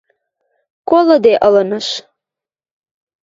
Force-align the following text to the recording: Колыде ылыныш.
Колыде 0.89 1.33
ылыныш. 1.47 1.87